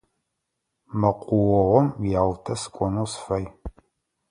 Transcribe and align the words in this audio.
Мэкъуогъум 0.99 1.87
Ялтэ 2.21 2.53
сыкӏонэу 2.61 3.07
сыфай. 3.11 3.45